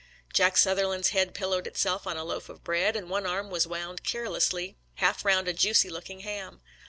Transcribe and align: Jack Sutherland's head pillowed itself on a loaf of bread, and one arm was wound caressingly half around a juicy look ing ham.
Jack 0.33 0.57
Sutherland's 0.57 1.09
head 1.09 1.35
pillowed 1.35 1.67
itself 1.67 2.07
on 2.07 2.17
a 2.17 2.23
loaf 2.23 2.49
of 2.49 2.63
bread, 2.63 2.95
and 2.95 3.07
one 3.07 3.27
arm 3.27 3.51
was 3.51 3.67
wound 3.67 4.03
caressingly 4.03 4.75
half 4.95 5.23
around 5.23 5.47
a 5.47 5.53
juicy 5.53 5.91
look 5.91 6.09
ing 6.09 6.21
ham. 6.21 6.59